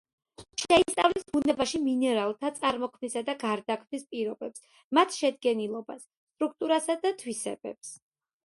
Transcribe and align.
შეისწავლის 0.59 1.25
ბუნებაში 1.35 1.81
მინერალთა 1.83 2.51
წარმოქმნისა 2.55 3.23
და 3.27 3.37
გარდაქმნის 3.45 4.07
პირობებს, 4.15 4.65
მათ 4.99 5.15
შედგენილობას, 5.19 6.05
სტრუქტურასა 6.37 7.01
და 7.05 7.17
თვისებებს. 7.25 7.97